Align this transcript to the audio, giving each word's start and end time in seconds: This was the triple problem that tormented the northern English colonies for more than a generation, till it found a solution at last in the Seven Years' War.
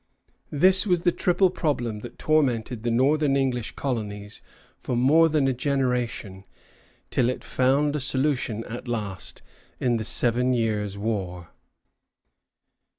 This 0.49 0.87
was 0.87 1.01
the 1.01 1.11
triple 1.11 1.51
problem 1.51 1.99
that 1.99 2.17
tormented 2.17 2.81
the 2.81 2.89
northern 2.89 3.35
English 3.35 3.73
colonies 3.73 4.41
for 4.79 4.95
more 4.95 5.29
than 5.29 5.47
a 5.47 5.53
generation, 5.53 6.43
till 7.11 7.29
it 7.29 7.43
found 7.43 7.95
a 7.95 7.99
solution 7.99 8.63
at 8.63 8.87
last 8.87 9.43
in 9.79 9.97
the 9.97 10.03
Seven 10.03 10.53
Years' 10.55 10.97
War. 10.97 11.49